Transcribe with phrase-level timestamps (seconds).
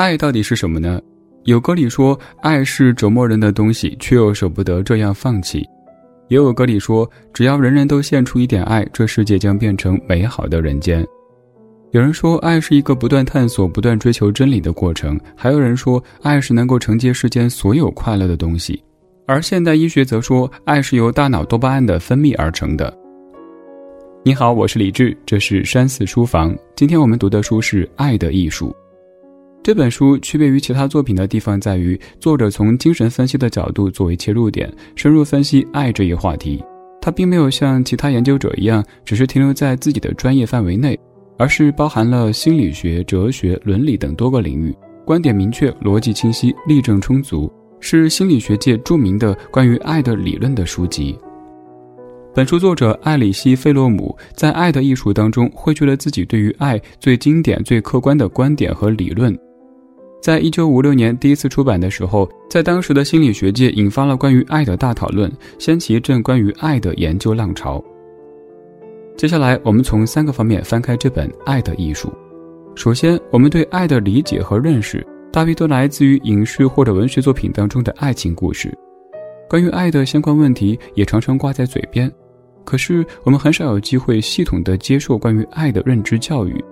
[0.00, 0.98] 爱到底是什么呢？
[1.44, 5.62] 有歌里说，爱是折磨人的东西，却又舍不得这样放弃。
[6.28, 11.06] 也有歌里说，只要人人都献出一点爱，这世界将变成美好的人间。
[11.90, 18.82] 有人说，爱是一个不断探索、不断追求真理的过程；还有人说，爱是能够承接世间所有快乐的东西。
[19.26, 22.90] 而现代医学则说，爱是由大脑多巴胺的分泌而成的。
[24.24, 26.56] 你好，我是李志，这是山寺书房。
[26.74, 28.70] 今天我们读的书是《爱的艺术》。
[29.62, 36.62] 这本书区别于其他作品的地方在于，作者从精神分析的角度作为切入点，深入分析爱这一话题。
[37.00, 40.98] 他并没有像其他研究者一样，只是停留在自己的专业范围内。
[41.38, 47.50] 而是包含了心理学、哲学、伦理等多个领域，观点明确，逻辑清晰，例证充足，
[47.80, 51.18] 是心理学界著名的关于爱的理论的书籍。
[52.34, 59.34] 本书作者艾里希·费洛姆在《爱的艺术》当中汇聚了自己对于爱最经典、最客观的观点和理论。
[60.20, 67.82] 在一九五六年第一次出版的时候，在当时的心理学界引发了关于爱的大讨论，掀起一阵关于爱的研究浪潮。
[69.16, 72.08] 接下来，我们从三个方面翻开这本《爱的艺术》。
[72.74, 78.72] 首先，我们对爱的理解和认识，大约都来自于影视或者文学作品当中的爱情故事。
[79.48, 82.10] 关于爱的相关问题也常常挂在嘴边，
[82.64, 86.62] 可是我们很少有机会系统的接受关于爱的认知教育。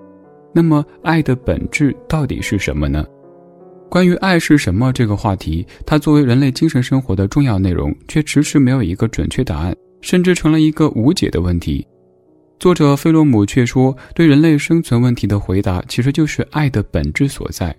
[0.53, 3.05] 那么，爱的本质到底是什么呢？
[3.89, 11.87] 关于爱是什么这个话题，它作为人类精神生活的重要内容，却迟迟没有一个准确答案，甚至成了一个无解的问题。
[12.59, 17.75] 作者费洛姆却说，对人类生存问题的回答其实就是爱的本质所在。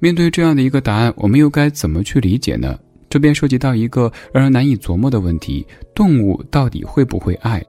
[0.00, 2.76] 面对这样的一个答案，我们又该怎么去理解呢？
[3.08, 7.62] 这便涉及到一个让人难以琢磨的问题：动物到底会不会爱？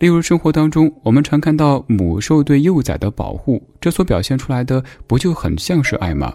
[0.00, 6.32] 例如，生活当中我们常看到母兽对幼崽的保护，这所表现出来的不就很像是爱吗？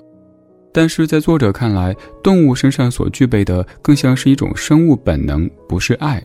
[0.75, 6.21] 但是在作者看来，动物身上所具备的更像是一种生物本能，不是爱。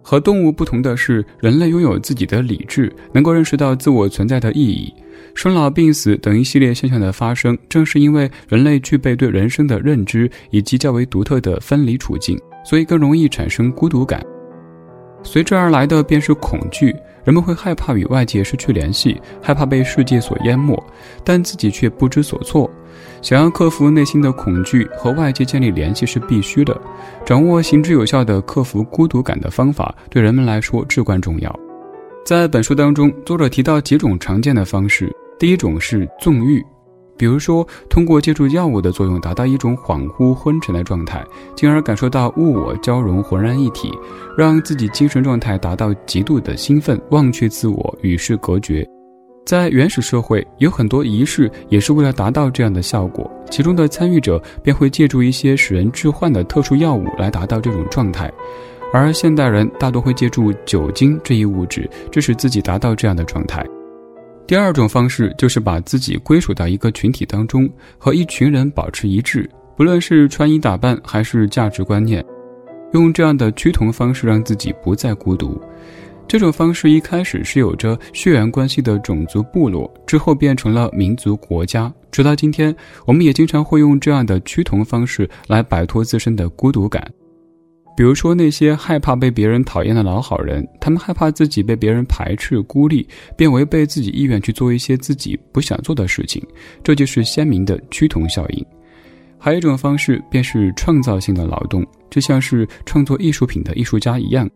[0.00, 4.94] 和动物不同的是，人类拥有自己的理智，能够认识到自我存在的意义。
[5.34, 14.24] 生老病死等一系列现象的发生，正是因为人类具备对人生的认知以及较为独特的分离处境，所以更容易产生孤独感。
[15.24, 16.94] 随之而来的便是恐惧，
[17.24, 20.80] 人们会害怕与外界失去联系，害怕被世界所淹没，
[21.24, 22.70] 但自己却不知所措。
[23.24, 26.78] 想要克服内心的恐惧和外界建立联系是必须的，
[27.24, 31.60] 掌握行之有效的克服孤独感的方法，对人们来说至关重要。
[32.22, 36.62] 在本书当中，作者提到几种常见的方式，第一种是纵欲，
[37.16, 41.24] 比如说通过借助药物的作用，达到一种恍惚昏沉的状态，
[41.56, 43.90] 进而感受到物我交融，浑然一体，
[44.36, 48.86] 让自己精神状态达到极度的兴奋，忘却自我，与世隔绝。
[49.44, 58.32] 在原始社会，有很多仪式也是为了达到这样的效果，其中的参与者便会借助一些使人致幻的特殊药物来达到这种状态，
[58.90, 63.62] 而现代人大多会借助酒精这一物质，致使自己达到这样的状态。
[64.46, 67.68] 第二种方式就是把自己归属到一个群体当中，
[67.98, 72.24] 和一群人保持一致，不论是穿衣打扮还是价值观念，
[72.94, 75.60] 用这样的趋同方式让自己不再孤独。
[76.26, 82.74] 这种方式一开始是有着血缘关系的种族部落，之后变成了民族国家，直到今天，
[83.06, 87.08] 我们也经常会用这样的趋同方式来摆脱自身的孤独感。
[87.96, 93.06] 比如说那些害怕被别人讨厌的老好人，他们害怕自己被别人排斥孤立，
[93.36, 96.42] 便违背自己意愿去做一些自己不想做的事情，
[96.82, 98.66] 这就是鲜明的趋同效应。
[99.38, 104.50] 还有一种方式便是创造性的劳动，就像是创作艺术品的艺术家一样。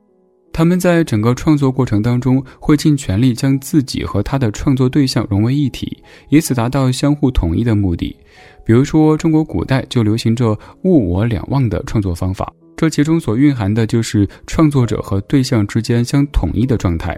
[0.53, 8.17] 他们在整个创作过程当中，会尽全力将自己和他的创作对象融为一体，以此达到相互统一的目的。
[8.65, 17.17] 比如说，中国古代就流行着物我两忘的创作方法，这其中所蕴含的就是创作者和对象之间相统一的状态。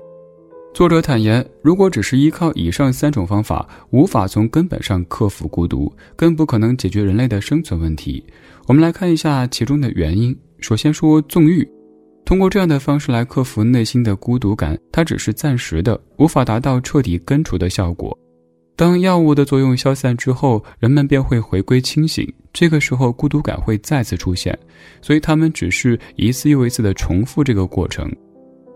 [0.73, 8.23] 作者坦言，如果只是依靠以上三种方法，无法从根本上克服孤独，更不可能解决人类的生存问题。
[8.67, 10.37] 我们来看一下其中的原因。
[10.61, 11.67] 首先说纵欲。
[12.31, 18.17] 通过这样的方式来克服内心的孤独感，它只是暂时的，无法达到彻底根除的效果。
[18.77, 24.57] 当药物的作用消散之后，人们便会回归清醒，这个时候孤独感会再次出现，
[25.03, 28.09] 所以他们只是一次又一次的重复这个过程。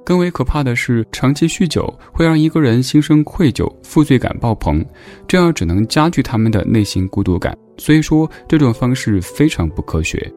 [0.05, 4.85] 更为可怕的是，长期酗酒会让一个人心生愧疚、负罪感爆棚，
[5.29, 7.57] 这样只能加剧他们的内心孤独感。
[7.79, 10.29] 所以说，这种方式非常不科学。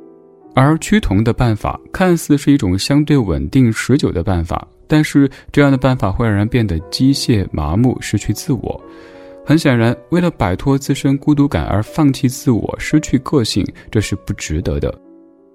[0.59, 8.83] 而趋同的办法看似是一种相对稳定持久的办法，但是这样的办法会让人变得机械、麻木、失去自我。
[9.45, 14.91] 很显然，为了摆脱自身孤独感而放弃自我、失去个性，这是不值得的。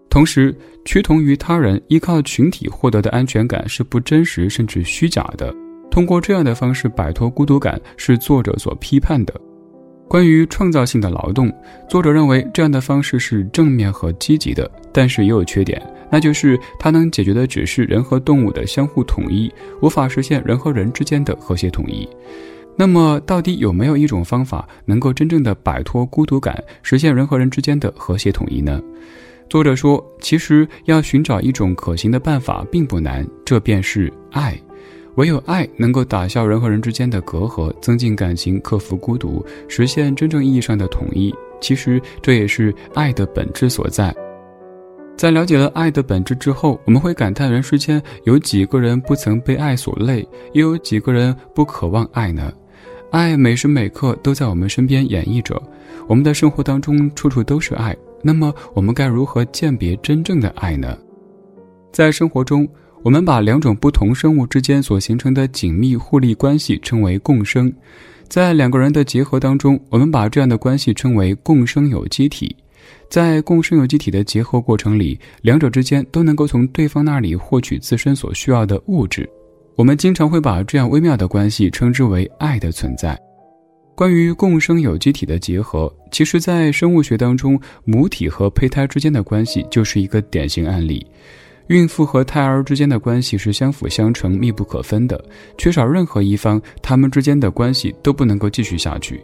[0.08, 5.52] 同时，趋同于他人、依靠群体获得的安全感是不真实甚至虚假的。
[5.90, 9.34] 通过这样的方式摆脱孤独感，是作者所批判的。
[10.12, 11.50] 关于创造性的劳动，
[11.88, 19.50] 作者认为这样的方式是正面和积极的，但是也有缺点，那就是它能解决的只是人和动物的相互统一，
[19.80, 22.06] 无法实现人和人之间的和谐统一。
[22.76, 28.82] 那么，到底有没有一种方法能够真正的摆脱孤独感，实现人和人之间的和谐统一呢？
[29.48, 34.60] 作者说，其实要寻找一种可行的办法并不难，这便是爱。
[35.16, 41.34] 唯有爱能够打消人和人之间的隔阂，增进感情，克服孤独，实现真正意义上的统一。
[41.60, 44.14] 其实，这也是爱的本质所在。
[45.16, 52.52] 在了解了爱的本质之后，我们会感叹人世间有几个人不曾被爱所累，又有几个人不渴望爱呢？
[53.10, 55.62] 爱每时每刻都在我们身边演绎着，
[56.08, 57.94] 我们的生活当中处处都是爱。
[58.22, 60.96] 那么，我们该如何鉴别真正的爱呢？
[61.92, 62.66] 在生活中，
[63.02, 67.72] 我们把两种不同生物之间所形成的紧密互利关系称为共生。
[68.28, 72.54] 在两个人的结合当中，我们把这样的关系称为共生有机体。
[73.08, 79.28] 在共生有机体的结合过程里，两者之间都能够从对方那里获取自身所需要的物质。
[79.74, 83.18] 我们经常会把这样微妙的关系称之为爱的存在。
[83.94, 91.04] 关于共生有机体的结合，其实，在生物学当中，母体和胚胎之间的关系就是一个典型案例。
[91.72, 95.18] 孕妇和胎儿之间的关系是相辅相成、密不可分的，
[95.56, 99.22] 缺少任何一方，他们之间的关系都不能够继续下去。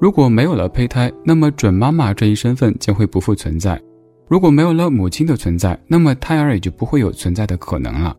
[0.00, 3.76] 如果没有了胚胎，那么准妈妈这一身份将会不复存在；
[4.28, 8.16] 如果没有了母亲的存在，那么胎儿也就不会有存在的可能了。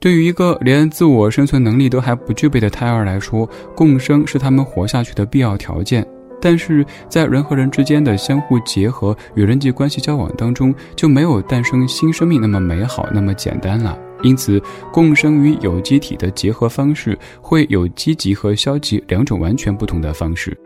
[0.00, 3.46] 对于一个连自我生存能力都还不具备的胎儿来说，
[3.76, 6.04] 共生是他们活下去的必要条件。
[6.42, 13.96] 但是在人和人之间的相互结合与人际关系交往当中，就没有诞生新生命那么美好、那么简单了。
[14.22, 14.60] 因此，
[14.92, 20.56] 共生与有机体的结合方式会有积极和消极两种完全不同的方式。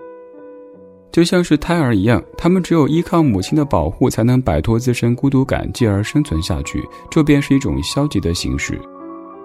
[1.13, 6.83] 就像是胎儿一样，他们只有依靠母亲的保护，才能摆脱自身孤独感，继而生存下去。
[7.11, 8.79] 这便是一种消极的形式。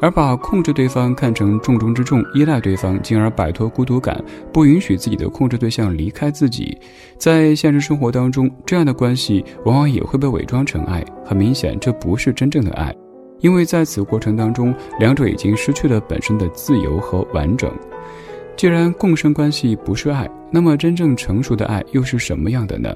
[0.01, 4.21] 而把控制对方看成重中之重，依赖对方，进而摆脱孤独感，
[4.51, 6.75] 不允许自己的控制对象离开自己，
[7.17, 11.05] 在现实生活当中，这样的关系往往也会被伪装成爱。
[11.23, 12.93] 很明显，这不是真正的爱，
[13.41, 17.71] 因为在此过程当中，两者已经失去了本身的自由和完整。
[18.57, 22.93] 既然共生关系不是爱，那么真正成熟的爱又是什么样的呢？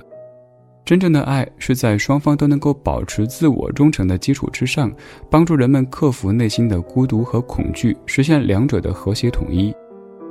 [0.85, 4.93] 真正的爱是在双方都能够保持自我忠诚的基础之上，
[5.31, 9.73] 帮助人们克服内心的孤独和恐惧，实现两者的和谐统一。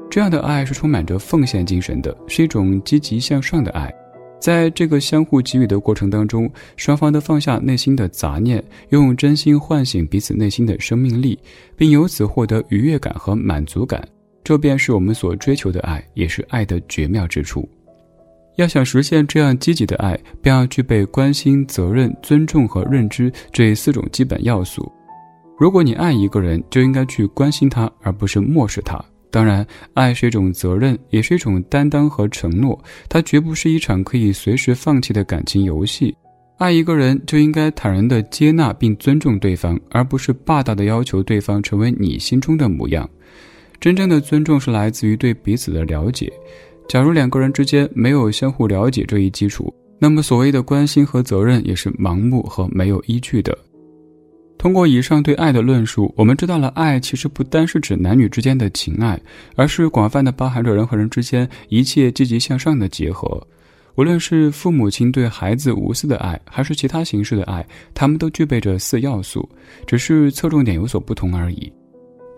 [0.08, 3.92] 这样的爱是充满着奉献精神的，是一种积极向上的爱。
[4.38, 11.36] 在这个相互给予的过程当中，双方都放下内心的杂念，用真心唤醒彼此内心的生命力，
[11.76, 14.06] 并由此获得愉悦感和满足感。
[14.44, 17.68] 这便是我们所追求的爱，也是爱的绝妙之处。
[18.56, 24.90] 要想实现这样积极的爱，便要具备关心、责任、尊重和认知这四种基本要素。
[25.58, 29.02] 如果你爱一个人，就应该去关心他，而不是漠视他。
[29.30, 32.80] 当然，爱是一种责任，也是一种担当和承诺。
[33.08, 36.14] 它绝不是一场可以随时放弃的感情游戏。
[36.58, 43.08] 爱一个人，就应该坦然地接纳并尊重对方，而不是霸道地要求对方成为你心中的模样。
[43.80, 46.32] 真正的尊重是来自于对彼此的了解。
[46.88, 53.56] 假如两个人之间没有相互了解这一基础，那么所谓的关心和责任也是盲目和没有依据的。
[54.56, 59.20] 通过以上对爱的论述，我们知道了爱其实不单是指男女之间的情爱，
[59.56, 63.46] 而是广泛的包含着人和人之间一切积极向上的结合。
[63.96, 69.48] 无论是父母亲对孩子无私的爱，还是其他形式的爱，他们都具备着四要素，
[69.86, 71.70] 只是侧重点有所不同而已。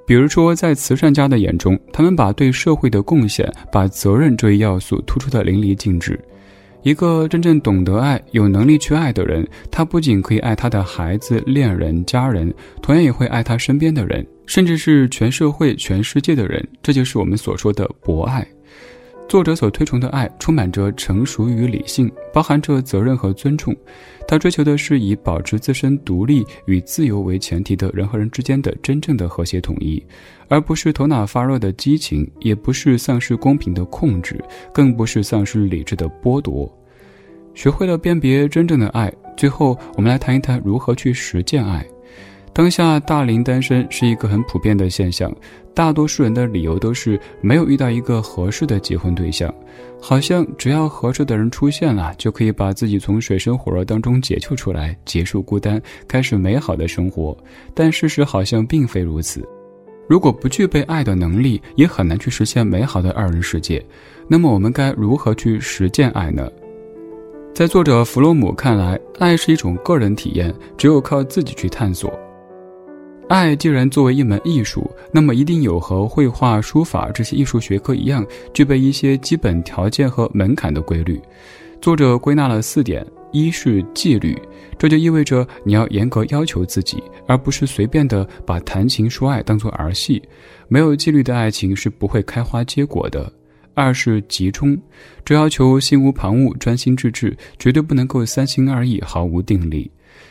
[0.06, 6.18] 比如说，在慈善家的眼中，他们把对社会的贡献、把责任这一要素突出的淋漓尽致。
[6.82, 16.64] 一个真正懂得爱、有能力去爱的人，他不仅可以爱他的孩子、恋人、家人，同样也会爱他身边的人，甚至是全社会、全世界的人。
[16.80, 18.46] 这就是我们所说的博爱。
[19.28, 23.74] 作者所推崇的爱充满着成熟与理性，包含着责任和尊重。
[24.26, 30.02] 他追求的是以保持自身独立与自由为前提的人和人之间的真正的和谐统一，
[30.48, 34.42] 而不是头脑发热的激情，也不是丧失公平的控制，
[34.72, 36.72] 更不是丧失理智的剥夺。
[37.52, 41.84] 学会了辨别真正的爱，最后我们来谈一谈如何去实践爱。
[42.56, 45.30] 当下大龄单身是一个很普遍的现象，
[45.74, 49.54] 大多数人的理由都是没有遇到一个合适的结婚对象，
[50.00, 57.36] 好像只要合适的人出现了，就可以把自己从水深火热当中解救出来，结束孤单，开始美好的生活。
[57.74, 59.46] 但事实好像并非如此。
[60.08, 63.84] 如果不具备爱的能力，也很难去实现美好的二人世界。
[64.26, 66.50] 那么我们该如何去实践爱呢？
[67.52, 72.18] 在作者弗洛姆看来，爱是一种个人体验，只有靠自己去探索。
[73.28, 81.20] 爱既然作为一门艺术，那么一定有和绘画、书法这些艺术学科一样，具备一些基本条件和门槛的规律。
[81.80, 84.40] 作者归纳了四点：一是纪律，
[84.78, 90.22] 这就意味着你要严格要求自己，而不是随便的把谈情说爱当做儿戏。
[90.68, 93.30] 没有纪律的爱情是不会开花结果的。
[93.74, 94.78] 二是集中，
[95.24, 99.90] 这要求心无旁骛、专心致志，绝对不能够三心二意、毫无定力。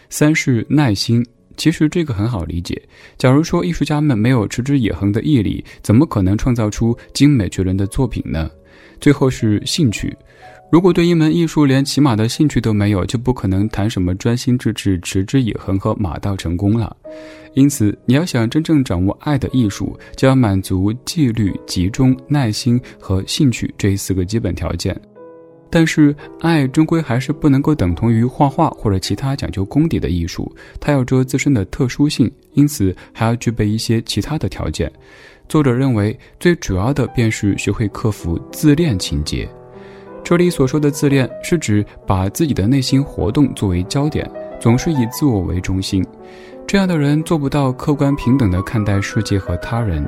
[0.09, 1.23] 三是耐心。
[1.57, 2.81] 其实这个很好理解。
[3.17, 8.50] 假如说艺术家们没有持之以恒的毅力，怎么可能创造出精美绝伦的作品呢？
[9.00, 10.15] 最后是兴趣。
[10.71, 16.95] 如果对一门艺术连起码的兴趣都没有，就不可能谈什么专心致志、持之以恒和马到成功了。
[17.53, 25.00] 因此，你要想真正掌握爱的艺术，就要满足纪律、集中、耐心和兴趣这四个基本条件。
[25.75, 34.89] 但是，爱终归还是不能够等同于画画或者其他讲究功底的艺术，它有着自身的特殊性，因此还要具备一些其他的条件。
[35.50, 39.50] 作者认为，最主要的便是学会克服自恋情节。
[40.24, 44.25] 这里所说的自恋，是指把自己的内心活动作为焦点，
[44.62, 46.01] 总是以自我为中心。
[46.65, 50.08] 这样的人做不到客观平等地看待世界和他人。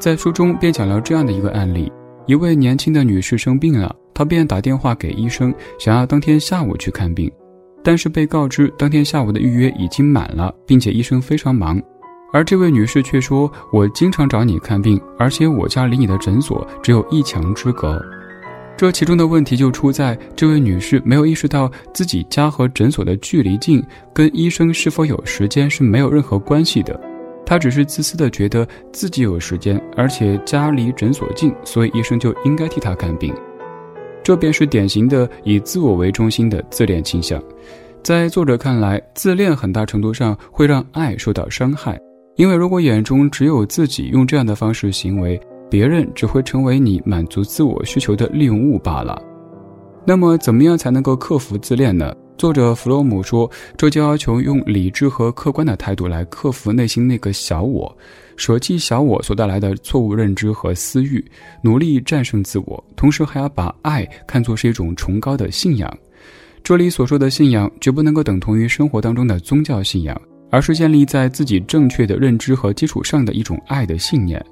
[0.00, 1.92] 在书中便讲了这样的一个案例：
[2.26, 3.94] 一位年轻的女士生病了。
[4.14, 7.30] 他便打电话给医生，想要当天下午去看病，
[7.82, 11.82] 但是被告知当天下午的预约已经满了，并且医生非常忙。
[12.32, 18.00] 而这位女士却说：“我经常找你看病，而且我家离你的诊所只有一墙之隔。”
[18.76, 23.80] 这其中的问题就出在这位女士没有意识到自己家和诊所的距离近，
[24.12, 27.00] 跟医生是否有时间是没有任何关系的。
[27.46, 33.32] 她只是自私的觉得自己有时间，而且家离诊所近，所以医生就应该替她看病。
[34.24, 37.40] 这便是典型的以自我为中心的自恋倾向，
[38.02, 42.00] 在作者看来，自恋很大程度上会让爱受到伤害，
[42.36, 45.38] 因为如果眼中只有自己，用这样的方式行为，
[45.70, 49.20] 别人只会成为你满足自我需求的利用物罢了。
[50.06, 52.14] 那么，怎么样才能够克服自恋呢？
[52.36, 57.96] 作者弗洛姆说，这就要求用理智和客观的态度来克服内心那个小我。
[58.36, 61.24] 舍弃小我所带来的错误认知和私欲，
[61.62, 65.98] 努力战胜自我，同时还要把爱看作是一种崇高的信仰。
[66.64, 74.44] 这里所说的信仰，绝不能够等同于生活当中的宗教信仰，而是建立在自己正确的认知和基础上的一种爱的信念。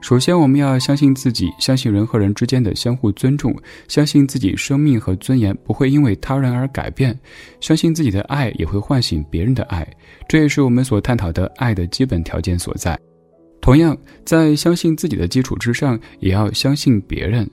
[0.00, 3.54] 首先，我们要相信自己，相信人和人之间的相互尊重，
[3.88, 7.18] 相信自己生命和尊严不会因为他人而改变，
[7.60, 9.86] 相信自己的爱也会唤醒别人的爱。
[10.28, 12.96] 这也是我们所探讨的爱的基本条件所在。
[13.60, 17.50] 同样，在相信自己的基础之上，也要相信别人，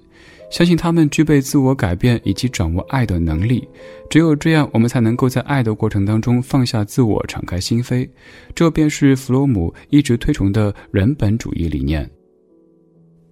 [0.51, 3.67] 相信他们具备自我改变以及掌握爱的能力。
[4.12, 8.07] 只有这样，我们才能够在爱的过程当中放下自我，敞开心扉。
[8.53, 12.07] 这便是弗洛姆一直推崇的人本主义理念。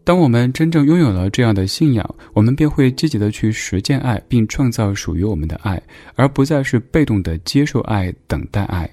[0.03, 5.81] 当我们真正拥有了这样的信仰，我们便会积极的去实践爱，并创造属于我们的爱，
[6.15, 8.89] 而不再是被动的接受爱、等待爱。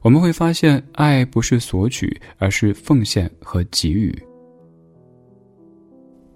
[0.00, 4.16] 我们会发现，爱不是索取，而是奉献和给予。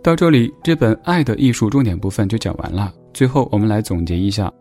[0.03, 2.93] 到这里，这本《爱的艺术》重点部分就讲完了。
[3.15, 4.53] 最后，我们来总结一下：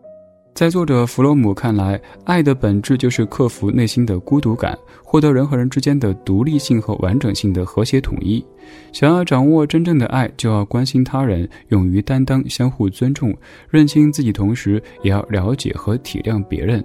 [0.60, 8.44] 在作者弗洛姆看来，爱的本质就是克服内心的孤独感，获得人和人之间的独立性和完整性的和谐统一。
[8.92, 13.34] 想要掌握真正的爱，就要关心他人，勇于担当，相互尊重，
[13.70, 16.84] 认清自己，同时也要了解和体谅别人。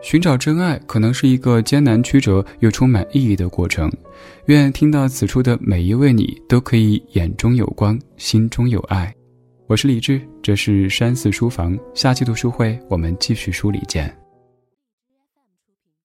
[0.00, 3.92] 寻找真爱可能是一个艰难曲折又充满意义的过程。
[4.46, 9.14] 愿听到此处的每一位你都可以眼中有光，心中有爱。
[9.68, 11.78] 我是李志，这是山寺书房。
[11.92, 14.10] 下期读书会我们继续梳理见。